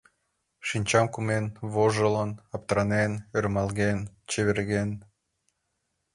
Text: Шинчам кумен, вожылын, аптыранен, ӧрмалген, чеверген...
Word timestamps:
Шинчам 0.67 1.05
кумен, 1.13 1.45
вожылын, 1.73 2.31
аптыранен, 2.55 3.11
ӧрмалген, 3.37 3.99
чеверген... 4.29 4.89